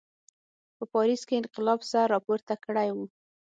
په 0.77 0.83
پاریس 0.93 1.21
کې 1.27 1.35
انقلاب 1.39 1.79
سر 1.91 2.05
راپورته 2.15 2.53
کړی 2.65 2.89
و. 2.95 2.97